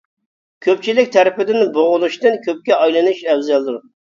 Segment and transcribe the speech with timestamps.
[0.67, 3.83] كۆپچىلىك تەرىپىدىن بوغۇلۇشتىن كۆپكە ئايلىنىش ئەۋزەلدۇر.